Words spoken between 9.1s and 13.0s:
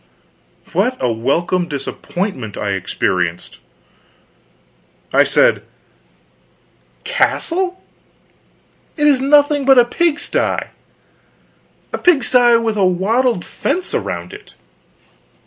nothing but a pigsty; a pigsty with a